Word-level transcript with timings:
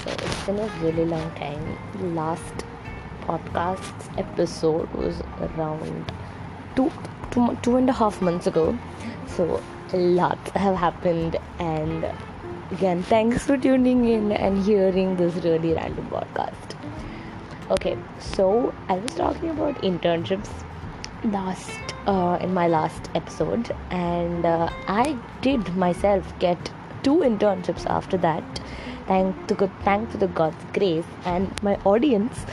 so 0.00 0.10
it's 0.10 0.46
been 0.46 0.58
a 0.58 0.66
really 0.80 1.04
long 1.04 1.30
time. 1.34 2.14
Last 2.14 2.64
podcast 3.22 4.18
episode 4.18 4.90
was 4.92 5.22
around 5.40 6.12
two, 6.76 6.90
two, 7.30 7.56
two 7.62 7.76
and 7.76 7.88
a 7.88 7.92
half 7.92 8.20
months 8.20 8.46
ago. 8.46 8.76
So 9.26 9.62
a 9.92 9.96
lot 9.96 10.38
have 10.56 10.76
happened, 10.76 11.36
and 11.58 12.06
again, 12.70 13.02
thanks 13.02 13.44
for 13.44 13.56
tuning 13.56 14.04
in 14.08 14.32
and 14.32 14.64
hearing 14.64 15.16
this 15.16 15.34
really 15.44 15.74
random 15.74 16.06
podcast. 16.08 16.76
Okay, 17.70 17.96
so 18.18 18.74
I 18.88 18.94
was 18.94 19.14
talking 19.14 19.50
about 19.50 19.80
internships 19.82 20.50
last 21.24 21.70
uh, 22.06 22.38
in 22.40 22.52
my 22.52 22.66
last 22.68 23.10
episode, 23.14 23.74
and 23.90 24.44
uh, 24.44 24.68
I 24.88 25.16
did 25.40 25.76
myself 25.76 26.38
get 26.38 26.72
two 27.02 27.18
internships 27.18 27.86
after 27.86 28.16
that 28.18 28.60
thank 29.12 29.46
to 29.48 29.54
good 29.62 29.72
thank 29.86 30.10
to 30.12 30.18
the 30.24 30.28
god's 30.42 30.64
grace 30.78 31.08
and 31.24 31.62
my 31.62 31.74
audience. 31.92 32.46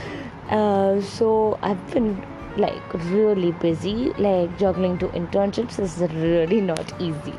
Uh, 0.58 1.00
so 1.00 1.58
i've 1.62 1.84
been 1.92 2.10
like 2.58 2.94
really 3.16 3.52
busy 3.64 3.98
like 4.28 4.58
juggling 4.62 4.98
two 5.04 5.10
internships 5.20 5.80
is 5.80 6.00
really 6.14 6.62
not 6.70 6.94
easy. 7.00 7.36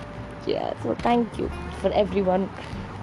Yeah 0.46 0.68
so 0.82 0.94
thank 1.06 1.38
you 1.38 1.50
for 1.80 1.90
everyone 2.02 2.46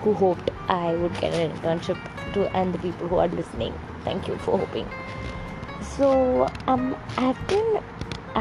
who 0.04 0.14
hoped 0.22 0.50
i 0.76 0.94
would 1.02 1.20
get 1.20 1.34
an 1.42 1.52
internship 1.52 2.00
to 2.34 2.48
and 2.62 2.74
the 2.74 2.80
people 2.80 3.08
who 3.08 3.18
are 3.26 3.28
listening. 3.28 3.74
Thank 4.06 4.28
you 4.28 4.38
for 4.48 4.58
hoping. 4.58 4.90
So 5.98 6.12
um 6.68 6.88
i've 7.18 7.48
been 7.54 7.80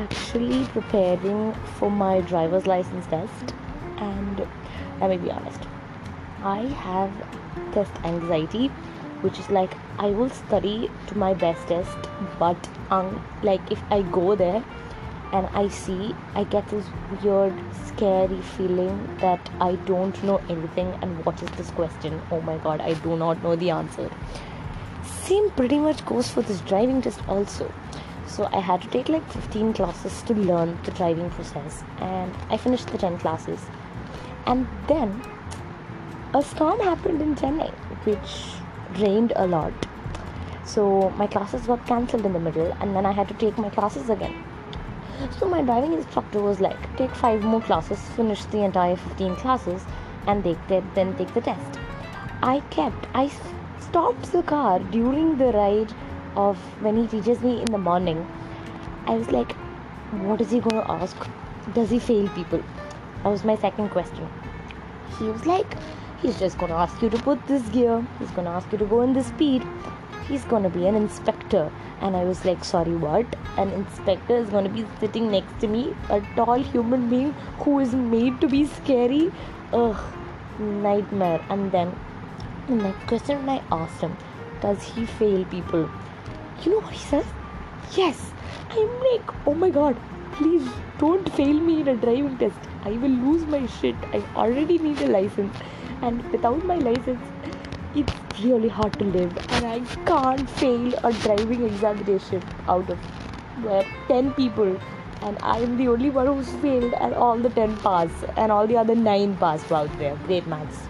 actually 0.05 0.65
preparing 0.77 1.43
for 1.79 1.91
my 1.91 2.21
driver's 2.33 2.67
license 2.67 3.07
test 3.07 3.55
and 4.11 4.47
let 5.01 5.11
me 5.11 5.19
be 5.27 5.31
honest 5.31 5.69
i 6.55 6.61
have 6.87 7.13
test 7.73 7.93
anxiety 8.05 8.69
which 9.23 9.39
is 9.39 9.51
like 9.51 9.77
i 9.99 10.07
will 10.07 10.31
study 10.31 10.91
to 11.07 11.19
my 11.19 11.33
best 11.35 11.67
test 11.69 11.97
but 12.39 12.69
um, 12.91 13.25
like 13.43 13.73
if 13.73 13.83
i 13.91 14.03
go 14.03 14.35
there 14.35 14.65
and 15.33 15.47
i 15.61 15.69
see 15.69 16.15
i 16.35 16.45
get 16.45 16.69
this 16.69 16.87
weird 17.23 17.55
scary 17.87 18.41
feeling 18.57 18.99
that 19.21 19.51
i 19.61 19.75
don't 19.91 20.23
know 20.23 20.37
anything 20.49 20.93
and 21.03 21.25
what 21.25 21.43
is 21.43 21.51
this 21.57 21.71
question? 21.71 22.21
Oh 22.31 22.41
my 22.43 22.59
god 22.59 22.81
i 22.81 22.95
do 22.95 23.17
not 23.17 23.43
know 23.43 23.57
the 23.57 23.71
answer. 23.71 24.11
Same 25.05 25.51
pretty 25.51 25.79
much 25.79 26.05
goes 26.07 26.29
for 26.31 26.43
this 26.43 26.61
driving 26.61 27.03
test 27.03 27.21
also. 27.29 27.73
So 28.27 28.49
i 28.53 28.61
had 28.61 28.83
to 28.83 28.89
take 28.89 29.09
like 29.09 29.29
15 29.33 29.73
classes 29.73 30.23
to 30.23 30.35
learn 30.35 30.79
the 30.85 30.93
driving 30.93 31.31
process 31.31 31.83
and 31.99 32.33
i 32.51 32.57
finished 32.57 32.89
the 32.89 32.99
10 32.99 33.19
classes. 33.19 33.67
And 34.47 34.69
then 34.87 35.21
a 36.37 36.43
storm 36.43 36.79
happened 36.81 37.23
in 37.23 37.35
Chennai, 37.35 37.71
which 38.05 39.01
rained 39.01 39.33
a 39.37 39.47
lot. 39.47 39.73
So 40.65 41.09
my 41.21 41.27
classes 41.27 41.63
got 41.67 41.87
cancelled 41.87 42.27
in 42.27 42.35
the 42.35 42.39
middle, 42.39 42.73
and 42.81 42.95
then 42.95 43.07
I 43.07 43.13
had 43.13 43.29
to 43.29 43.35
take 43.35 43.57
my 43.57 43.71
classes 43.71 44.11
again. 44.11 44.45
So 45.39 45.49
my 45.49 45.63
driving 45.63 45.95
instructor 45.95 46.43
was 46.43 46.61
like, 46.61 46.95
take 46.99 47.15
five 47.15 47.43
more 47.43 47.63
classes, 47.63 47.99
finish 48.17 48.45
the 48.57 48.63
entire 48.65 48.97
15 48.97 49.37
classes, 49.37 49.87
and 50.27 50.45
take 50.45 50.69
the, 50.69 50.85
then 50.95 51.17
take 51.17 51.33
the 51.33 51.41
test. 51.41 51.79
I 52.43 52.61
kept, 52.69 53.07
I 53.15 53.31
stopped 53.81 54.31
the 54.31 54.43
car 54.43 54.79
during 54.81 55.39
the 55.39 55.53
ride 55.53 55.95
of 56.37 56.59
when 56.83 56.99
he 56.99 57.07
teaches 57.07 57.41
me 57.41 57.61
in 57.61 57.73
the 57.73 57.79
morning. 57.79 58.27
I 59.07 59.15
was 59.15 59.31
like, 59.31 59.53
what 60.27 60.43
is 60.43 60.51
he 60.51 60.61
going 60.61 60.85
to 60.85 60.91
ask? 60.91 61.17
Does 61.73 61.89
he 61.89 61.99
fail 61.99 62.29
people? 62.41 62.63
That 63.23 63.31
was 63.31 63.43
my 63.43 63.57
second 63.57 63.89
question. 63.89 64.29
He 65.19 65.25
was 65.25 65.47
like, 65.47 65.79
He's 66.23 66.39
just 66.39 66.59
to 66.59 66.73
ask 66.73 67.03
you 67.03 67.11
to 67.11 67.19
put 67.19 67.47
this 67.47 67.63
gear. 67.69 68.05
He's 68.19 68.31
to 68.31 68.41
ask 68.41 68.73
you 68.73 68.79
to 68.79 68.87
go 68.87 69.03
in 69.03 69.13
this 69.13 69.27
speed. 69.27 69.63
He's 70.27 70.45
to 70.45 70.71
be 70.71 70.87
an 70.87 70.95
inspector. 70.95 71.71
And 72.01 72.17
I 72.17 72.25
was 72.25 72.45
like, 72.45 72.65
sorry, 72.65 72.97
what? 72.97 73.27
An 73.59 73.71
inspector 73.71 74.37
is 74.37 74.49
to 74.49 74.69
be 74.69 74.87
sitting 74.99 75.31
next 75.31 75.61
to 75.61 75.69
me, 75.69 75.95
a 76.09 76.21
tall 76.35 76.63
human 76.63 77.11
being 77.11 77.33
who 77.59 77.81
is 77.81 77.95
made 77.95 78.41
to 78.41 78.49
be 78.49 78.65
scary. 78.65 79.31
Ugh, 79.73 79.97
nightmare. 80.59 81.45
And 81.51 81.71
then 81.71 81.95
the 82.67 82.77
next 82.77 83.07
question 83.07 83.49
I 83.49 83.63
asked 83.71 84.01
him, 84.01 84.17
does 84.63 84.83
he 84.83 85.05
fail 85.05 85.45
people? 85.45 85.89
You 86.65 86.73
know 86.73 86.81
what 86.81 86.95
he 86.95 86.99
says? 86.99 87.27
Yes. 87.95 88.33
I'm 88.71 88.89
like, 89.13 89.47
oh 89.47 89.55
my 89.55 89.71
god, 89.71 89.97
please 90.33 90.67
don't 90.99 91.31
fail 91.35 91.55
me 91.55 91.83
in 91.83 91.89
a 91.89 91.97
driving 91.97 92.37
test. 92.39 92.59
I 92.85 92.91
will 92.91 93.11
lose 93.11 93.47
my 93.47 93.67
shit. 93.67 93.97
I 94.13 94.25
already 94.35 94.79
need 94.79 95.01
a 95.03 95.09
license 95.09 95.55
and 96.03 96.33
without 96.33 96.65
my 96.65 96.77
license 96.77 97.21
it's 97.95 98.41
really 98.43 98.69
hard 98.69 98.99
to 98.99 99.05
live. 99.05 99.37
And 99.57 99.67
i 99.67 99.79
can't 100.11 100.51
fail 100.51 100.93
a 101.03 101.13
driving 101.13 101.65
examination 101.65 102.43
out 102.69 102.91
of 102.91 102.99
where 103.65 103.85
10 104.09 104.33
people. 104.35 104.79
And 105.23 105.39
i'm 105.43 105.77
the 105.79 105.89
only 105.89 106.11
one 106.11 106.27
who's 106.27 106.51
failed 106.65 106.93
and 106.95 107.15
all 107.15 107.39
the 107.39 107.51
10 107.51 107.77
pass 107.79 108.11
and 108.37 108.53
all 108.53 108.67
the 108.67 108.77
other 108.77 108.95
9 108.95 109.37
pass 109.39 109.71
out 109.73 109.99
there 109.99 110.17
great 110.27 110.47
maths. 110.47 110.83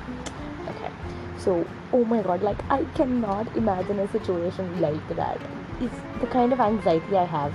Okay. 0.70 0.90
So 1.38 1.64
oh 1.92 2.04
my 2.04 2.22
god 2.22 2.42
like 2.42 2.64
i 2.70 2.82
cannot 2.96 3.56
imagine 3.56 4.00
a 4.00 4.08
situation 4.08 4.80
like 4.80 5.16
that. 5.16 5.40
It's 5.80 6.20
the 6.20 6.26
kind 6.26 6.52
of 6.52 6.60
anxiety 6.60 7.16
i 7.16 7.24
have 7.24 7.54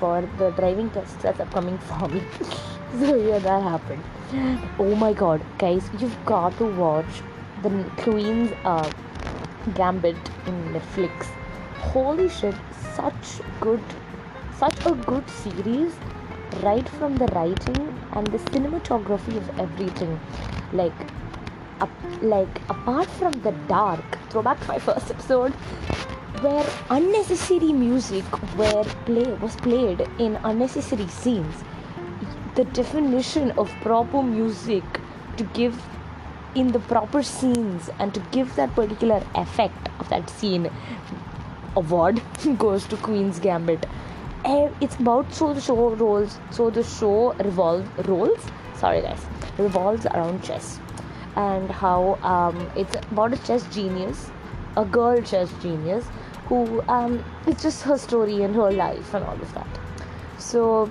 for 0.00 0.22
the 0.38 0.50
driving 0.50 0.90
test 0.90 1.20
that's 1.20 1.40
upcoming 1.40 1.78
for 1.90 2.08
me 2.08 2.22
so 3.00 3.14
yeah 3.14 3.38
that 3.38 3.62
happened. 3.62 4.02
Oh 4.78 4.94
my 4.94 5.12
god 5.12 5.42
guys 5.58 5.88
you've 5.98 6.16
got 6.24 6.56
to 6.58 6.64
watch 6.64 7.20
the 7.62 7.70
queen's 7.98 8.52
uh, 8.64 8.90
gambit 9.74 10.30
in 10.46 10.54
netflix. 10.76 11.26
Holy 11.92 12.28
shit 12.28 12.54
such 12.94 13.34
good 13.60 13.82
such 14.58 14.86
a 14.86 14.94
good 15.10 15.28
series 15.28 15.92
right 16.62 16.88
from 16.88 17.16
the 17.16 17.26
writing 17.34 17.82
and 18.12 18.26
the 18.28 18.38
cinematography 18.38 19.36
of 19.36 19.60
everything. 19.60 20.18
Like 20.72 21.06
up, 21.80 21.90
like 22.22 22.60
apart 22.70 23.08
from 23.20 23.32
the 23.42 23.52
dark 23.68 24.18
throwback 24.30 24.58
to 24.60 24.68
my 24.68 24.78
first 24.78 25.10
episode 25.10 25.52
where 26.40 26.66
unnecessary 26.88 27.72
music 27.74 28.24
where 28.56 28.84
play 29.04 29.30
was 29.34 29.56
played 29.56 30.08
in 30.18 30.36
unnecessary 30.44 31.08
scenes 31.08 31.64
the 32.56 32.64
definition 32.64 33.52
of 33.52 33.70
proper 33.82 34.22
music 34.22 34.84
to 35.36 35.44
give 35.58 35.80
in 36.54 36.72
the 36.72 36.80
proper 36.80 37.22
scenes 37.22 37.90
and 37.98 38.14
to 38.14 38.20
give 38.32 38.54
that 38.56 38.74
particular 38.74 39.22
effect 39.34 39.88
of 40.00 40.08
that 40.08 40.28
scene 40.30 40.70
award 41.76 42.22
goes 42.58 42.86
to 42.86 42.96
queen's 42.96 43.38
gambit. 43.38 43.86
It's 44.80 44.96
about 44.96 45.32
so 45.34 45.52
the 45.52 45.60
show 45.60 45.90
rolls 45.94 46.38
so 46.50 46.70
the 46.70 46.84
show 46.84 47.32
revolves 47.34 48.06
rolls 48.06 48.46
sorry 48.74 49.02
guys 49.02 49.24
revolves 49.58 50.06
around 50.06 50.44
chess 50.44 50.78
and 51.34 51.70
how 51.70 52.18
um, 52.22 52.70
it's 52.76 52.94
about 53.10 53.32
a 53.32 53.38
chess 53.38 53.66
genius 53.74 54.30
a 54.76 54.84
girl 54.84 55.20
chess 55.20 55.50
genius 55.62 56.06
who 56.46 56.80
um, 56.82 57.24
it's 57.46 57.62
just 57.62 57.82
her 57.82 57.98
story 57.98 58.42
and 58.42 58.54
her 58.54 58.70
life 58.70 59.14
and 59.14 59.24
all 59.24 59.34
of 59.34 59.52
that. 59.54 59.66
So 60.38 60.90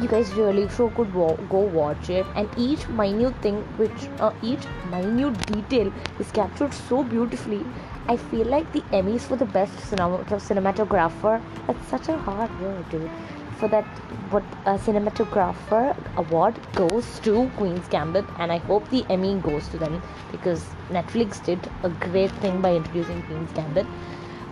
you 0.00 0.08
guys 0.08 0.32
really 0.34 0.68
so 0.68 0.90
could 0.90 1.12
go 1.12 1.58
watch 1.58 2.10
it. 2.10 2.26
And 2.36 2.48
each 2.56 2.88
minute 2.88 3.34
thing 3.42 3.56
which 3.76 4.08
uh, 4.20 4.32
each 4.42 4.64
minute 4.90 5.46
detail 5.46 5.92
is 6.18 6.30
captured 6.30 6.72
so 6.72 7.02
beautifully. 7.02 7.64
I 8.06 8.16
feel 8.16 8.46
like 8.46 8.72
the 8.72 8.80
emmys 8.98 9.22
for 9.22 9.36
the 9.36 9.44
best 9.44 9.72
cinematographer. 9.90 11.42
That's 11.66 11.88
such 11.88 12.08
a 12.08 12.16
hard 12.16 12.60
word 12.60 12.88
dude. 12.90 13.10
For 13.58 13.68
that 13.68 13.84
what 14.30 14.44
a 14.66 14.78
cinematographer 14.78 15.96
award 16.16 16.54
goes 16.74 17.18
to 17.20 17.50
queen's 17.56 17.88
gambit 17.88 18.24
and 18.38 18.52
i 18.52 18.58
hope 18.58 18.88
the 18.90 19.04
emmy 19.10 19.34
goes 19.40 19.66
to 19.68 19.78
them 19.78 20.00
because 20.30 20.64
netflix 20.90 21.42
did 21.44 21.58
a 21.82 21.88
great 21.88 22.30
thing 22.42 22.60
by 22.60 22.74
introducing 22.76 23.20
queen's 23.22 23.50
gambit. 23.52 23.86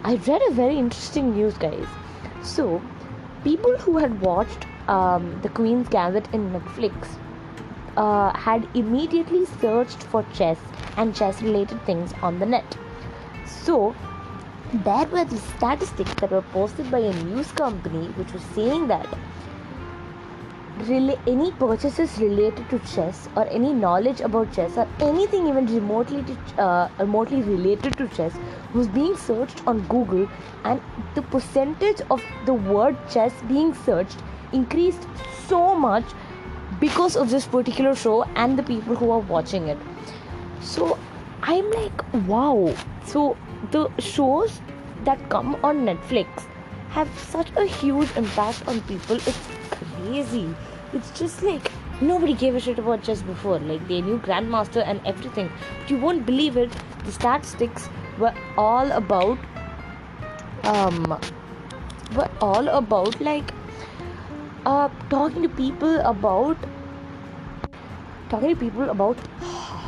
I 0.03 0.17
read 0.27 0.43
a 0.49 0.53
very 0.53 0.77
interesting 0.77 1.35
news 1.37 1.57
guys. 1.57 1.87
So 2.43 2.83
people 3.45 3.77
who 3.79 3.99
had 3.99 4.21
watched 4.21 4.67
um, 4.89 5.41
the 5.43 5.49
Queen's 5.49 5.89
Gambit 5.89 6.29
in 6.33 6.51
Netflix 6.51 7.19
uh, 7.97 8.37
had 8.37 8.69
immediately 8.75 9.47
searched 9.47 10.03
for 10.03 10.25
chess 10.33 10.59
and 10.97 11.15
chess 11.15 11.43
related 11.43 11.81
things 11.87 12.13
on 12.23 12.39
the 12.39 12.47
net. 12.47 12.77
So, 13.47 13.95
there 14.73 15.07
were 15.07 15.25
the 15.25 15.39
statistics 15.39 16.15
that 16.15 16.31
were 16.31 16.43
posted 16.43 16.91
by 16.91 16.99
a 16.99 17.13
news 17.25 17.51
company 17.53 18.09
which 18.17 18.33
was 18.33 18.43
saying 18.55 18.89
that 18.89 19.07
any 21.27 21.53
purchases 21.53 22.19
related 22.19 22.69
to 22.69 22.79
chess 22.81 23.29
or 23.35 23.47
any 23.49 23.73
knowledge 23.73 24.21
about 24.21 24.53
chess 24.53 24.77
or 24.77 24.87
anything 25.01 25.47
even 25.47 25.67
remotely 25.67 26.23
to, 26.23 26.63
uh, 26.63 26.89
remotely 26.99 27.41
related 27.43 27.97
to 27.97 28.07
chess 28.09 28.35
was 28.75 28.87
being 28.89 29.17
searched 29.17 29.67
on 29.67 29.81
Google 29.89 30.29
and 30.65 30.81
the 31.15 31.23
percentage 31.23 32.03
of 32.11 32.23
the 32.45 32.53
word 32.53 32.97
chess 33.09 33.33
being 33.49 33.73
searched 33.73 34.23
increased 34.53 35.07
so 35.49 35.75
much 35.75 36.05
because 36.81 37.17
of 37.17 37.31
this 37.31 37.47
particular 37.47 37.95
show 37.95 38.23
and 38.35 38.59
the 38.59 38.63
people 38.63 38.95
who 38.95 39.11
are 39.11 39.21
watching 39.21 39.69
it 39.69 39.79
so 40.61 40.99
I'm 41.43 41.71
like, 41.71 42.27
wow. 42.27 42.75
So 43.05 43.37
the 43.71 43.89
shows 44.01 44.61
that 45.05 45.29
come 45.31 45.55
on 45.63 45.85
Netflix 45.87 46.47
have 46.91 47.09
such 47.19 47.51
a 47.57 47.65
huge 47.65 48.11
impact 48.17 48.67
on 48.67 48.81
people. 48.83 49.17
It's 49.17 49.49
crazy. 49.71 50.55
It's 50.93 51.11
just 51.19 51.43
like 51.43 51.71
nobody 52.01 52.35
gave 52.35 52.57
a 52.57 52.61
shit 52.61 52.79
about 52.79 53.05
chess 53.05 53.23
before. 53.23 53.59
Like 53.59 53.87
they 53.87 54.01
knew 54.01 54.19
Grandmaster 54.19 54.83
and 54.85 55.01
everything. 55.07 55.51
But 55.81 55.91
you 55.91 55.99
won't 55.99 56.27
believe 56.27 56.57
it. 56.57 56.73
The 57.05 57.13
statistics 57.13 57.89
were 58.19 58.35
all 58.57 58.91
about 58.91 59.39
um 60.65 61.19
were 62.17 62.31
all 62.41 62.69
about 62.69 63.21
like 63.21 63.53
uh 64.67 64.89
talking 65.11 65.43
to 65.43 65.49
people 65.49 65.99
about 66.13 66.57
talking 68.31 68.51
to 68.53 68.57
people 68.63 68.91
about 68.91 69.17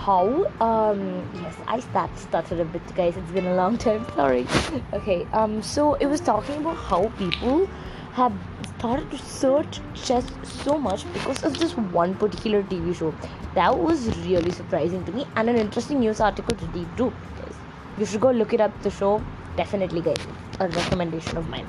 how 0.09 0.47
um 0.67 1.01
yes 1.45 1.57
i 1.77 1.79
start 1.87 2.19
stuttered 2.25 2.61
a 2.61 2.65
bit 2.65 2.95
guys. 2.99 3.17
It's 3.17 3.33
been 3.33 3.47
a 3.47 3.55
long 3.55 3.77
time. 3.77 4.05
Sorry. 4.15 4.47
Okay 4.99 5.27
um 5.33 5.61
so 5.63 5.95
it 5.95 6.07
was 6.07 6.21
talking 6.21 6.61
about 6.61 6.77
how 6.91 7.01
people 7.23 7.67
have 8.19 8.37
started 8.69 9.11
to 9.11 9.19
search 9.19 9.81
chess 9.95 10.31
so 10.43 10.79
much 10.79 11.05
because 11.13 11.43
of 11.49 11.59
this 11.59 11.73
one 11.97 12.15
particular 12.15 12.63
tv 12.63 12.95
show. 13.01 13.13
That 13.55 13.77
was 13.79 14.07
really 14.27 14.53
surprising 14.53 15.05
to 15.07 15.13
me 15.13 15.27
and 15.35 15.51
an 15.51 15.57
interesting 15.57 15.99
news 16.01 16.21
article 16.21 16.57
to 16.57 16.67
read 16.77 16.97
too 16.97 17.11
guys. 17.41 17.57
You 17.99 18.07
should 18.07 18.21
go 18.21 18.31
look 18.31 18.53
it 18.53 18.61
up. 18.61 18.81
The 18.83 18.91
show 18.91 19.21
definitely 19.57 20.03
guys. 20.03 20.29
A 20.61 20.69
recommendation 20.69 21.37
of 21.37 21.49
mine. 21.49 21.67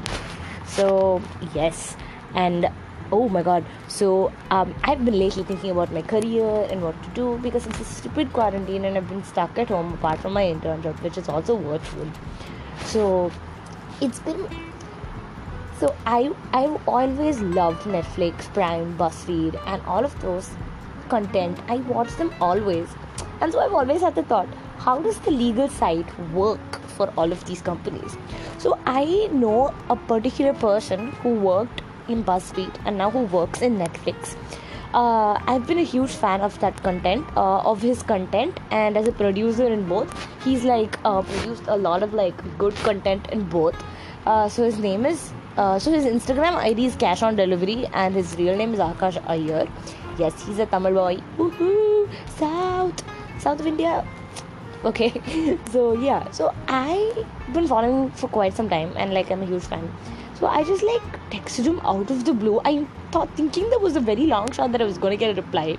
So 0.68 1.22
yes. 1.56 1.98
And 2.36 2.70
oh 3.12 3.28
my 3.30 3.44
god. 3.44 3.66
So 3.88 4.32
um, 4.52 4.74
i've 4.84 5.04
been 5.04 5.20
lately 5.20 5.44
thinking 5.44 5.72
about 5.72 5.92
my 5.92 6.02
career 6.02 6.68
and 6.70 6.82
what 6.82 7.02
to 7.04 7.10
do 7.10 7.38
because 7.42 7.68
it's 7.68 7.80
a 7.80 7.86
stupid 7.86 8.32
quarantine 8.34 8.86
and 8.86 8.98
i've 8.98 9.10
been 9.10 9.24
stuck 9.24 9.58
at 9.58 9.68
home 9.68 9.94
apart 9.94 10.20
from 10.20 10.34
my 10.34 10.46
intern 10.48 10.82
job 10.82 11.00
which 11.00 11.18
is 11.18 11.28
also 11.28 11.58
virtual 11.58 12.08
so 12.86 13.32
it's 14.02 14.20
been 14.20 14.48
so 15.80 15.94
i 16.06 16.32
i've 16.54 16.88
always 16.88 17.42
loved 17.60 17.82
netflix 17.98 18.52
prime 18.54 18.98
buzzfeed 18.98 19.60
and 19.66 19.82
all 19.84 20.06
of 20.06 20.20
those 20.22 20.52
content. 21.10 21.60
I 21.68 21.78
watch 21.78 22.16
them 22.16 22.34
always. 22.40 22.88
And 23.42 23.52
so 23.52 23.60
i've 23.60 23.74
always 23.82 24.02
had 24.02 24.16
the 24.16 24.24
thought 24.24 24.48
how 24.86 24.98
does 25.06 25.20
the 25.28 25.32
legal 25.32 25.70
side 25.78 26.12
work 26.34 26.82
for 26.98 27.08
all 27.18 27.34
of 27.34 27.44
these 27.46 27.62
companies? 27.62 28.18
So 28.58 28.78
i 28.86 29.04
know 29.44 29.74
a 29.90 29.96
particular 30.12 30.54
person 30.54 31.12
who 31.24 31.34
worked 31.46 31.82
in 32.10 32.24
BuzzFeed 32.24 32.80
and 32.86 32.98
now 32.98 33.10
who 33.10 33.20
works 33.38 33.62
in 33.62 33.78
Netflix. 33.78 34.36
Uh, 34.94 35.40
I've 35.46 35.68
been 35.68 35.78
a 35.78 35.84
huge 35.84 36.10
fan 36.10 36.42
of 36.42 36.60
that 36.62 36.82
content, 36.82 37.26
uh, 37.38 37.60
of 37.60 37.80
his 37.80 38.02
content, 38.02 38.60
and 38.72 38.98
as 38.98 39.08
a 39.08 39.12
producer 39.12 39.68
in 39.68 39.88
both, 39.88 40.12
he's 40.44 40.64
like 40.64 40.98
uh, 41.06 41.22
produced 41.22 41.64
a 41.68 41.78
lot 41.78 42.02
of 42.02 42.16
like 42.16 42.36
good 42.58 42.74
content 42.78 43.28
in 43.32 43.44
both. 43.44 43.76
Uh, 44.26 44.50
so 44.50 44.64
his 44.64 44.80
name 44.80 45.06
is, 45.06 45.32
uh, 45.58 45.78
so 45.78 45.92
his 45.92 46.06
Instagram 46.06 46.56
ID 46.56 46.88
is 46.88 46.96
Cash 46.96 47.22
on 47.22 47.36
Delivery, 47.36 47.86
and 47.94 48.16
his 48.16 48.36
real 48.38 48.56
name 48.56 48.74
is 48.74 48.80
Akash 48.80 49.22
Iyer. 49.28 49.68
Yes, 50.18 50.44
he's 50.44 50.58
a 50.58 50.66
Tamil 50.66 50.94
boy. 50.94 51.18
Woohoo! 51.38 52.10
South, 52.38 53.04
South 53.40 53.60
of 53.60 53.68
India. 53.68 54.04
Okay, 54.84 55.22
so 55.72 55.94
yeah, 55.94 56.32
so 56.32 56.52
I've 56.68 57.54
been 57.54 57.68
following 57.68 58.10
for 58.12 58.28
quite 58.28 58.56
some 58.56 58.70
time, 58.70 58.92
and 58.96 59.14
like 59.14 59.30
I'm 59.30 59.44
a 59.44 59.46
huge 59.46 59.64
fan. 59.64 59.88
So 60.40 60.48
I 60.48 60.64
just 60.64 60.82
like 60.82 61.19
texted 61.32 61.66
him 61.66 61.80
out 61.82 62.12
of 62.12 62.26
the 62.26 62.34
blue. 62.34 62.62
I 62.66 62.86
thought 63.12 63.36
thinking 63.36 63.70
there 63.70 63.80
was 63.80 63.96
a 63.96 64.00
very 64.00 64.28
long 64.28 64.52
shot 64.52 64.72
that 64.72 64.82
I 64.82 64.86
was 64.86 64.98
gonna 64.98 65.18
get 65.18 65.38
a 65.38 65.42
reply. 65.42 65.78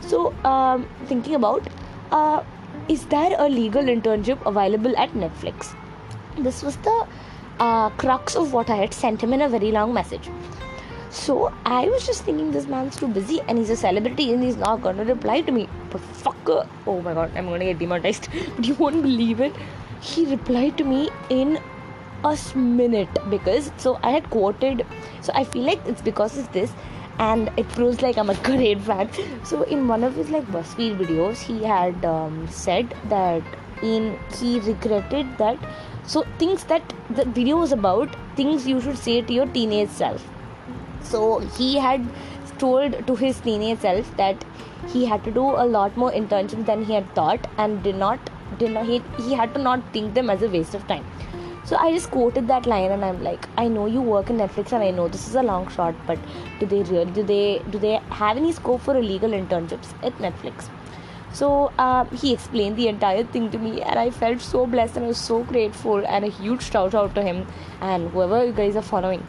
So 0.00 0.34
um, 0.44 0.88
thinking 1.06 1.34
about 1.34 1.68
uh, 2.10 2.42
is 2.88 3.06
there 3.06 3.34
a 3.38 3.48
legal 3.48 3.82
internship 3.82 4.44
available 4.46 4.96
at 4.96 5.10
Netflix? 5.12 5.74
This 6.38 6.62
was 6.62 6.76
the 6.78 7.06
uh, 7.60 7.90
crux 7.90 8.36
of 8.36 8.52
what 8.52 8.70
I 8.70 8.76
had 8.76 8.94
sent 8.94 9.22
him 9.22 9.32
in 9.32 9.42
a 9.42 9.48
very 9.48 9.70
long 9.70 9.94
message. 9.94 10.28
So 11.10 11.52
I 11.66 11.86
was 11.88 12.06
just 12.06 12.24
thinking 12.24 12.52
this 12.52 12.66
man's 12.66 12.96
too 12.96 13.08
busy 13.08 13.40
and 13.48 13.58
he's 13.58 13.70
a 13.70 13.76
celebrity 13.76 14.32
and 14.32 14.42
he's 14.42 14.56
not 14.56 14.80
gonna 14.80 15.04
reply 15.04 15.40
to 15.40 15.52
me. 15.52 15.68
But 15.90 16.00
fucker, 16.00 16.68
oh 16.86 17.00
my 17.02 17.14
god, 17.14 17.32
I'm 17.36 17.46
gonna 17.46 17.64
get 17.64 17.78
demonetized. 17.78 18.28
But 18.56 18.64
you 18.64 18.74
won't 18.74 19.02
believe 19.02 19.40
it. 19.40 19.54
He 20.00 20.24
replied 20.26 20.78
to 20.78 20.84
me 20.84 21.10
in 21.28 21.58
a 22.24 22.36
minute 22.56 23.08
because 23.30 23.70
so 23.76 23.98
I 24.02 24.10
had 24.10 24.28
quoted 24.30 24.86
so 25.20 25.32
I 25.34 25.44
feel 25.44 25.64
like 25.64 25.80
it's 25.86 26.02
because 26.02 26.36
of 26.38 26.52
this 26.52 26.72
and 27.18 27.50
it 27.56 27.68
proves 27.68 28.02
like 28.02 28.16
I'm 28.16 28.30
a 28.30 28.34
great 28.50 28.80
fan. 28.80 29.10
So 29.44 29.62
in 29.62 29.86
one 29.88 30.04
of 30.04 30.14
his 30.16 30.30
like 30.30 30.46
BuzzFeed 30.46 30.96
videos, 30.98 31.38
he 31.38 31.62
had 31.64 32.04
um, 32.04 32.48
said 32.48 32.94
that 33.08 33.42
in 33.82 34.18
he 34.38 34.58
regretted 34.60 35.38
that 35.38 35.58
so 36.06 36.24
things 36.38 36.64
that 36.64 36.92
the 37.10 37.24
video 37.24 37.58
was 37.58 37.72
about 37.72 38.14
things 38.36 38.66
you 38.66 38.80
should 38.80 38.98
say 38.98 39.20
to 39.22 39.32
your 39.32 39.46
teenage 39.46 39.90
self. 39.90 40.26
So 41.02 41.38
he 41.58 41.76
had 41.76 42.06
told 42.58 43.06
to 43.06 43.14
his 43.16 43.40
teenage 43.40 43.78
self 43.80 44.16
that 44.16 44.44
he 44.88 45.04
had 45.04 45.24
to 45.24 45.30
do 45.30 45.44
a 45.64 45.66
lot 45.76 45.96
more 45.96 46.10
internships 46.10 46.66
than 46.66 46.84
he 46.84 46.94
had 46.94 47.14
thought 47.14 47.46
and 47.58 47.82
did 47.82 47.96
not 47.96 48.30
did 48.58 48.72
not 48.72 48.86
he, 48.86 49.02
he 49.18 49.34
had 49.34 49.54
to 49.54 49.60
not 49.60 49.80
think 49.92 50.14
them 50.14 50.28
as 50.30 50.42
a 50.42 50.48
waste 50.48 50.74
of 50.74 50.86
time 50.88 51.04
so 51.70 51.76
I 51.76 51.92
just 51.92 52.10
quoted 52.10 52.48
that 52.48 52.66
line 52.66 52.90
and 52.90 53.04
I'm 53.04 53.22
like, 53.22 53.48
I 53.56 53.68
know 53.68 53.86
you 53.86 54.00
work 54.02 54.28
in 54.28 54.38
Netflix 54.38 54.72
and 54.72 54.82
I 54.82 54.90
know 54.90 55.06
this 55.06 55.28
is 55.28 55.36
a 55.36 55.42
long 55.42 55.68
shot, 55.68 55.94
but 56.04 56.18
do 56.58 56.66
they 56.66 56.82
really 56.82 57.12
do 57.12 57.22
they 57.22 57.62
do 57.70 57.78
they 57.78 57.92
have 58.22 58.36
any 58.36 58.50
scope 58.50 58.80
for 58.80 58.96
illegal 58.96 59.30
internships 59.30 59.92
at 60.02 60.18
Netflix? 60.18 60.68
So 61.32 61.70
um, 61.78 62.08
he 62.08 62.32
explained 62.32 62.76
the 62.76 62.88
entire 62.88 63.22
thing 63.22 63.52
to 63.52 63.58
me, 63.58 63.82
and 63.82 64.00
I 64.00 64.10
felt 64.10 64.40
so 64.40 64.66
blessed 64.66 64.96
and 64.96 65.04
I 65.04 65.08
was 65.08 65.18
so 65.18 65.44
grateful. 65.44 66.04
And 66.04 66.24
a 66.24 66.28
huge 66.40 66.72
shout 66.72 66.92
out 66.92 67.14
to 67.14 67.22
him 67.22 67.46
and 67.80 68.10
whoever 68.10 68.44
you 68.44 68.52
guys 68.52 68.74
are 68.74 68.82
following, 68.82 69.24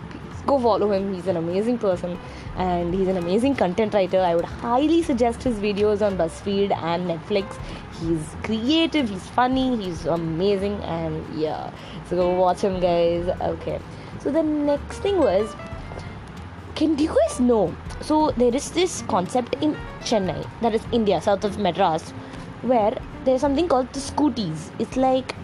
go 0.45 0.59
follow 0.59 0.91
him. 0.91 1.13
He's 1.13 1.27
an 1.27 1.37
amazing 1.37 1.77
person 1.77 2.17
and 2.57 2.93
he's 2.93 3.07
an 3.07 3.17
amazing 3.17 3.55
content 3.55 3.93
writer. 3.93 4.19
I 4.19 4.35
would 4.35 4.45
highly 4.45 5.01
suggest 5.03 5.43
his 5.43 5.57
videos 5.59 6.05
on 6.05 6.17
BuzzFeed 6.17 6.75
and 6.75 7.09
Netflix. 7.09 7.57
He's 7.99 8.35
creative, 8.43 9.09
he's 9.09 9.27
funny, 9.27 9.77
he's 9.77 10.05
amazing, 10.05 10.73
and 10.83 11.23
yeah. 11.39 11.71
So 12.09 12.15
go 12.15 12.33
watch 12.33 12.61
him, 12.61 12.79
guys. 12.79 13.27
Okay. 13.41 13.79
So 14.19 14.31
the 14.31 14.43
next 14.43 14.99
thing 14.99 15.17
was, 15.17 15.55
can 16.75 16.97
you 16.97 17.09
guys 17.09 17.39
know? 17.39 17.75
So 18.01 18.31
there 18.31 18.55
is 18.55 18.71
this 18.71 19.03
concept 19.03 19.55
in 19.61 19.77
Chennai, 20.01 20.47
that 20.61 20.73
is 20.73 20.81
India, 20.91 21.21
south 21.21 21.43
of 21.43 21.59
Madras, 21.59 22.09
where 22.63 22.97
there's 23.23 23.41
something 23.41 23.67
called 23.67 23.93
the 23.93 23.99
scooties. 23.99 24.71
It's 24.79 24.97
like 24.97 25.35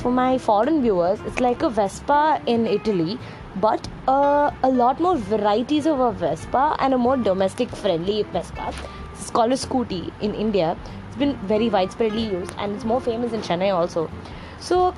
for 0.00 0.10
my 0.10 0.38
foreign 0.38 0.80
viewers, 0.82 1.20
it's 1.26 1.40
like 1.40 1.62
a 1.62 1.68
Vespa 1.68 2.40
in 2.46 2.66
Italy, 2.66 3.18
but 3.56 3.86
uh, 4.08 4.50
a 4.62 4.70
lot 4.70 5.00
more 5.00 5.16
varieties 5.16 5.86
of 5.86 6.00
a 6.00 6.12
Vespa 6.12 6.76
and 6.78 6.94
a 6.94 6.98
more 6.98 7.16
domestic 7.16 7.68
friendly 7.68 8.22
Vespa. 8.22 8.72
It's 9.12 9.30
called 9.30 9.52
a 9.52 9.56
scooty 9.56 10.10
in 10.22 10.34
India. 10.34 10.76
It's 11.08 11.16
been 11.16 11.36
very 11.46 11.68
widespreadly 11.68 12.30
used 12.32 12.54
and 12.58 12.74
it's 12.74 12.84
more 12.84 13.00
famous 13.00 13.32
in 13.32 13.42
Chennai 13.42 13.74
also. 13.74 14.10
So 14.58 14.94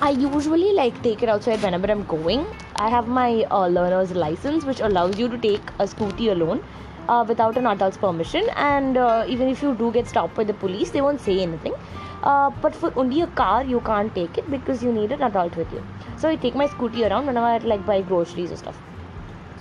I 0.00 0.10
usually 0.10 0.72
like 0.72 1.02
take 1.02 1.22
it 1.22 1.28
outside 1.28 1.62
whenever 1.62 1.90
I'm 1.90 2.04
going. 2.06 2.46
I 2.76 2.88
have 2.88 3.08
my 3.08 3.44
uh, 3.50 3.68
learner's 3.68 4.12
license, 4.12 4.64
which 4.64 4.80
allows 4.80 5.18
you 5.18 5.28
to 5.28 5.36
take 5.38 5.62
a 5.78 5.84
scooty 5.84 6.30
alone. 6.32 6.64
Uh, 7.08 7.24
without 7.26 7.56
an 7.56 7.66
adult's 7.66 7.96
permission, 7.96 8.48
and 8.54 8.96
uh, 8.96 9.24
even 9.26 9.48
if 9.48 9.60
you 9.60 9.74
do 9.74 9.90
get 9.90 10.06
stopped 10.06 10.36
by 10.36 10.44
the 10.44 10.54
police, 10.54 10.90
they 10.90 11.00
won't 11.00 11.20
say 11.20 11.40
anything. 11.40 11.74
Uh, 12.22 12.48
but 12.62 12.74
for 12.74 12.92
only 12.96 13.22
a 13.22 13.26
car, 13.26 13.64
you 13.64 13.80
can't 13.80 14.14
take 14.14 14.38
it 14.38 14.48
because 14.48 14.84
you 14.84 14.92
need 14.92 15.10
an 15.10 15.22
adult 15.22 15.56
with 15.56 15.72
you. 15.72 15.84
So 16.16 16.28
I 16.28 16.36
take 16.36 16.54
my 16.54 16.68
scooty 16.68 17.08
around 17.08 17.26
whenever 17.26 17.46
I 17.46 17.58
like 17.58 17.84
buy 17.84 18.02
groceries 18.02 18.52
or 18.52 18.56
stuff. 18.56 18.78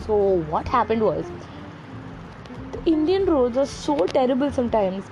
So 0.06 0.16
what 0.52 0.68
happened 0.68 1.02
was 1.02 1.26
the 2.72 2.84
Indian 2.92 3.26
roads 3.26 3.58
are 3.58 3.66
so 3.66 3.98
terrible 4.06 4.52
sometimes 4.52 5.04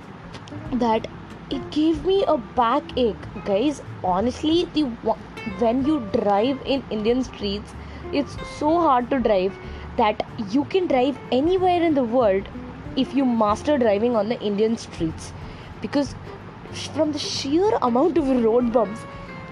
that 0.74 1.08
it 1.50 1.68
gave 1.72 2.06
me 2.06 2.22
a 2.28 2.38
backache, 2.38 3.44
guys. 3.44 3.82
Honestly, 4.04 4.66
the 4.72 4.84
when 5.58 5.84
you 5.84 5.98
drive 6.12 6.60
in 6.64 6.84
Indian 6.90 7.24
streets, 7.24 7.74
it's 8.12 8.36
so 8.56 8.78
hard 8.78 9.10
to 9.10 9.18
drive 9.18 9.52
that 10.00 10.26
you 10.50 10.64
can 10.74 10.86
drive 10.86 11.18
anywhere 11.30 11.82
in 11.82 11.94
the 11.94 12.04
world 12.18 12.48
if 12.96 13.14
you 13.14 13.24
master 13.24 13.78
driving 13.78 14.16
on 14.16 14.28
the 14.28 14.40
Indian 14.40 14.76
streets. 14.76 15.32
Because 15.80 16.14
from 16.94 17.12
the 17.12 17.18
sheer 17.18 17.70
amount 17.82 18.18
of 18.18 18.28
road 18.44 18.72
bumps 18.72 19.00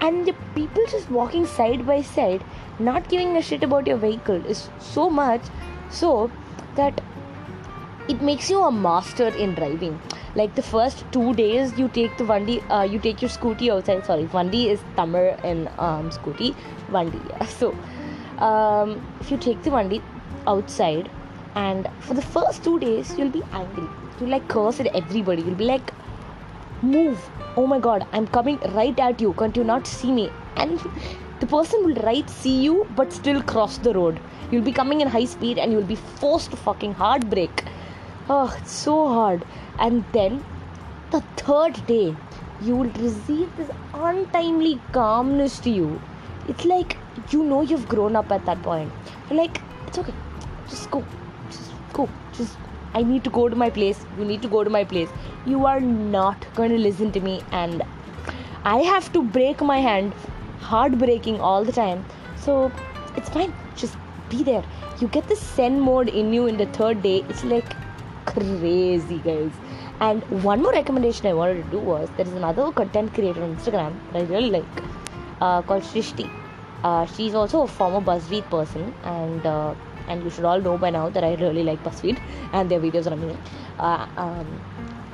and 0.01 0.25
the 0.25 0.33
people 0.55 0.85
just 0.89 1.09
walking 1.11 1.45
side 1.45 1.85
by 1.85 2.01
side 2.01 2.43
not 2.79 3.09
giving 3.09 3.35
a 3.37 3.41
shit 3.41 3.63
about 3.63 3.87
your 3.87 3.97
vehicle 3.97 4.45
is 4.45 4.69
so 4.79 5.09
much 5.09 5.41
so 5.89 6.31
that 6.75 7.01
it 8.07 8.21
makes 8.21 8.49
you 8.49 8.61
a 8.63 8.71
master 8.71 9.27
in 9.27 9.53
driving. 9.53 9.99
Like 10.35 10.55
the 10.55 10.61
first 10.61 11.03
two 11.11 11.33
days 11.33 11.77
you 11.77 11.89
take 11.89 12.17
the 12.17 12.23
vandi 12.23 12.61
uh, 12.71 12.83
you 12.83 12.99
take 12.99 13.21
your 13.21 13.29
scooty 13.29 13.69
outside. 13.71 14.05
Sorry 14.05 14.25
vandi 14.25 14.65
is 14.75 14.79
tamil 14.95 15.35
in 15.43 15.67
um, 15.77 16.09
scooty. 16.09 16.55
Vandi 16.95 17.19
yeah. 17.29 17.45
so 17.45 17.75
um, 18.37 18.95
if 19.19 19.31
you 19.31 19.37
take 19.37 19.61
the 19.63 19.69
vandi 19.69 20.01
outside 20.53 21.09
and 21.55 21.89
for 22.01 22.13
the 22.13 22.21
first 22.21 22.63
two 22.63 22.79
days 22.79 23.15
you'll 23.17 23.35
be 23.37 23.43
angry. 23.51 23.87
You'll 24.19 24.29
like 24.29 24.47
curse 24.47 24.79
at 24.79 24.87
everybody. 24.95 25.41
You'll 25.41 25.55
be 25.55 25.65
like 25.65 25.93
move. 26.81 27.29
Oh 27.57 27.67
my 27.67 27.79
god 27.79 28.05
i'm 28.13 28.27
coming 28.27 28.59
right 28.75 28.99
at 28.99 29.21
you. 29.21 29.33
Can't 29.33 29.55
you 29.55 29.63
not 29.63 29.87
see 29.87 30.11
me? 30.11 30.29
And 30.55 30.79
the 31.39 31.47
person 31.47 31.85
will 31.85 32.01
right 32.03 32.29
see 32.29 32.61
you 32.61 32.87
but 32.95 33.13
still 33.13 33.41
cross 33.43 33.77
the 33.77 33.93
road. 33.93 34.19
You'll 34.51 34.69
be 34.69 34.71
coming 34.71 35.01
in 35.01 35.07
high 35.07 35.25
speed 35.25 35.57
and 35.57 35.71
you'll 35.71 35.91
be 35.93 36.01
forced 36.23 36.51
to 36.51 36.57
fucking 36.57 36.93
hard 36.93 37.29
brake 37.29 37.63
oh 38.29 38.35
ah, 38.35 38.57
it's 38.57 38.71
so 38.71 38.95
hard. 39.07 39.45
And 39.79 40.03
then 40.13 40.43
the 41.11 41.21
third 41.43 41.85
day 41.87 42.15
you 42.61 42.75
will 42.75 42.91
receive 43.03 43.55
this 43.57 43.69
untimely 43.93 44.79
calmness 44.91 45.59
to 45.61 45.69
you. 45.69 46.01
It's 46.47 46.65
like 46.65 46.97
you 47.31 47.43
know 47.43 47.61
you've 47.61 47.87
grown 47.87 48.15
up 48.15 48.31
at 48.31 48.45
that 48.45 48.61
point. 48.61 48.91
You're 49.29 49.39
like 49.41 49.61
it's 49.87 49.97
okay 49.97 50.13
just 50.69 50.91
go. 50.91 51.03
Just 51.49 51.71
go. 51.93 52.09
Just 52.33 52.57
i 52.99 53.03
need 53.03 53.23
to 53.23 53.29
go 53.29 53.47
to 53.49 53.55
my 53.55 53.69
place. 53.69 54.05
You 54.17 54.25
need 54.25 54.41
to 54.41 54.47
go 54.47 54.63
to 54.63 54.69
my 54.69 54.83
place. 54.83 55.09
You 55.45 55.65
are 55.65 55.79
not 55.79 56.47
going 56.55 56.71
to 56.71 56.77
listen 56.77 57.11
to 57.17 57.21
me 57.29 57.41
and 57.51 57.83
i 58.69 58.77
have 58.91 59.11
to 59.17 59.21
break 59.35 59.61
my 59.67 59.77
hand 59.79 60.13
hard 60.69 60.97
braking 61.03 61.39
all 61.39 61.63
the 61.63 61.75
time. 61.79 62.05
So 62.45 62.71
it's 63.15 63.29
fine. 63.29 63.53
Just 63.75 63.97
be 64.29 64.43
there. 64.43 64.63
You 64.99 65.07
get 65.07 65.27
the 65.27 65.35
zen 65.35 65.79
mode 65.79 66.09
in 66.09 66.33
you 66.33 66.47
in 66.47 66.57
the 66.57 66.65
third 66.79 67.03
day. 67.03 67.17
It's 67.29 67.43
like 67.43 67.75
crazy 68.25 69.19
guys. 69.19 69.51
And 70.01 70.23
one 70.43 70.61
more 70.61 70.71
recommendation 70.71 71.27
i 71.27 71.33
wanted 71.33 71.63
to 71.63 71.71
do 71.71 71.79
was 71.79 72.09
there 72.17 72.25
is 72.25 72.33
another 72.33 72.71
content 72.71 73.13
creator 73.13 73.43
on 73.43 73.55
instagram 73.55 73.95
that 74.11 74.21
i 74.21 74.25
really 74.33 74.49
like 74.49 74.83
uh, 75.41 75.61
called 75.61 75.83
shrishti 75.83 76.27
uh, 76.83 77.05
she's 77.05 77.35
also 77.35 77.63
a 77.63 77.67
former 77.67 77.99
buzzfeed 77.99 78.49
person 78.49 78.93
and 79.03 79.45
uh, 79.45 79.73
and 80.09 80.23
you 80.23 80.29
should 80.29 80.45
all 80.45 80.61
know 80.67 80.77
by 80.77 80.89
now 80.89 81.07
that 81.09 81.23
i 81.23 81.33
really 81.35 81.63
like 81.63 81.83
buzzfeed 81.83 82.19
and 82.53 82.71
their 82.71 82.79
videos 82.79 83.07
are 83.07 83.13
amazing 83.13 83.41
uh, 83.79 84.07
um, 84.17 84.61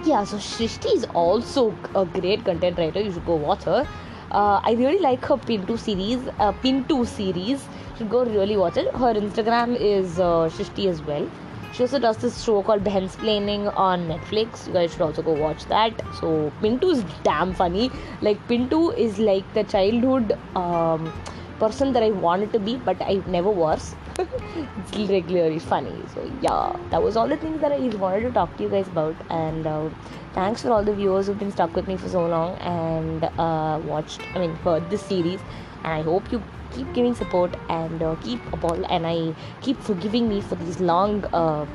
yeah 0.05 0.23
so 0.23 0.37
shrishti 0.37 0.95
is 0.95 1.05
also 1.13 1.67
a 1.95 2.05
great 2.19 2.43
content 2.45 2.77
writer 2.77 3.01
you 3.01 3.11
should 3.11 3.25
go 3.25 3.35
watch 3.35 3.63
her 3.63 3.87
uh, 4.31 4.59
I 4.63 4.73
really 4.73 4.99
like 4.99 5.23
her 5.25 5.37
Pintu 5.37 5.77
series. 5.77 6.27
Uh, 6.39 6.51
Pintu 6.51 7.05
series. 7.07 7.63
You 7.91 7.97
should 7.97 8.09
go 8.09 8.25
really 8.25 8.57
watch 8.57 8.77
it. 8.77 8.93
Her 8.93 9.13
Instagram 9.13 9.75
is 9.79 10.19
uh, 10.19 10.49
Shrishti 10.49 10.87
as 10.89 11.01
well. 11.03 11.29
She 11.73 11.83
also 11.83 11.99
does 11.99 12.17
this 12.17 12.41
show 12.43 12.63
called 12.63 12.83
Ben's 12.83 13.15
Planning 13.17 13.67
on 13.67 14.07
Netflix. 14.07 14.67
You 14.67 14.73
guys 14.73 14.91
should 14.93 15.01
also 15.01 15.21
go 15.21 15.33
watch 15.33 15.65
that. 15.65 16.01
So 16.19 16.51
Pintu 16.61 16.91
is 16.91 17.03
damn 17.23 17.53
funny. 17.53 17.91
Like 18.21 18.45
Pintu 18.47 18.97
is 18.97 19.19
like 19.19 19.53
the 19.53 19.63
childhood 19.63 20.37
um, 20.55 21.11
person 21.59 21.93
that 21.93 22.03
I 22.03 22.11
wanted 22.11 22.53
to 22.53 22.59
be, 22.59 22.77
but 22.77 23.01
I 23.01 23.21
never 23.27 23.51
was. 23.51 23.95
It's 24.17 25.09
regularly 25.09 25.59
funny. 25.59 25.95
So 26.13 26.29
yeah, 26.41 26.75
that 26.89 27.01
was 27.01 27.17
all 27.17 27.27
the 27.27 27.37
things 27.37 27.61
that 27.61 27.71
I 27.71 27.79
wanted 27.79 28.21
to 28.21 28.31
talk 28.31 28.55
to 28.57 28.63
you 28.63 28.69
guys 28.69 28.87
about. 28.87 29.15
And 29.29 29.67
uh, 29.67 29.89
thanks 30.33 30.61
for 30.61 30.71
all 30.71 30.83
the 30.83 30.93
viewers 30.93 31.27
who've 31.27 31.39
been 31.39 31.51
stuck 31.51 31.75
with 31.75 31.87
me 31.87 31.97
for 31.97 32.09
so 32.09 32.25
long 32.25 32.57
and 32.59 33.23
uh, 33.23 33.79
watched. 33.83 34.21
I 34.35 34.39
mean, 34.39 34.55
heard 34.57 34.89
this 34.89 35.01
series. 35.01 35.39
And 35.83 35.93
I 35.93 36.01
hope 36.01 36.31
you 36.31 36.41
keep 36.71 36.91
giving 36.93 37.15
support 37.15 37.55
and 37.69 38.01
uh, 38.01 38.15
keep 38.23 38.41
apol- 38.53 38.85
and 38.89 39.05
I 39.05 39.35
keep 39.61 39.79
forgiving 39.79 40.29
me 40.29 40.41
for 40.41 40.55
these 40.55 40.79
long. 40.79 41.25
Uh, 41.25 41.65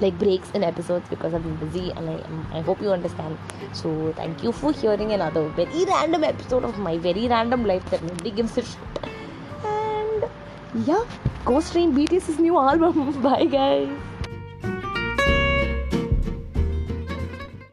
like 0.00 0.18
breaks 0.18 0.50
in 0.52 0.64
episodes 0.64 1.06
because 1.10 1.34
I've 1.34 1.42
been 1.42 1.56
busy 1.56 1.90
and 1.90 2.08
I, 2.08 2.58
I 2.58 2.60
hope 2.62 2.80
you 2.80 2.90
understand. 2.90 3.36
So 3.72 4.14
thank 4.16 4.42
you 4.42 4.50
for 4.50 4.72
hearing 4.72 5.12
another 5.12 5.48
very 5.48 5.84
random 5.84 6.24
episode 6.24 6.64
of 6.64 6.78
my 6.78 6.96
very 6.96 7.28
random 7.28 7.66
life 7.66 7.84
that 7.90 8.02
nobody 8.02 8.30
gives 8.30 8.56
a 8.56 8.62
shit. 8.62 9.19
Yeah, 10.74 11.04
go 11.44 11.60
stream 11.60 11.92
BTS's 11.94 12.38
new 12.38 12.56
album. 12.56 13.20
Bye 13.22 13.46
guys. 13.46 14.09